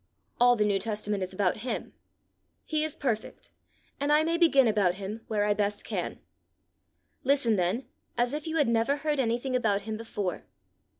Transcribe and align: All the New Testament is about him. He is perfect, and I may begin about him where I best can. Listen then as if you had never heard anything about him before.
All 0.39 0.55
the 0.55 0.65
New 0.65 0.79
Testament 0.79 1.21
is 1.21 1.31
about 1.31 1.57
him. 1.57 1.93
He 2.65 2.83
is 2.83 2.95
perfect, 2.95 3.51
and 3.99 4.11
I 4.11 4.23
may 4.23 4.35
begin 4.35 4.67
about 4.67 4.95
him 4.95 5.21
where 5.27 5.45
I 5.45 5.53
best 5.53 5.85
can. 5.85 6.17
Listen 7.23 7.55
then 7.55 7.85
as 8.17 8.33
if 8.33 8.47
you 8.47 8.55
had 8.57 8.67
never 8.67 8.95
heard 8.95 9.19
anything 9.19 9.55
about 9.55 9.83
him 9.83 9.97
before. 9.97 10.47